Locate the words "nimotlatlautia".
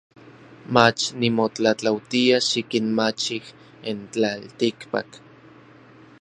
1.19-2.37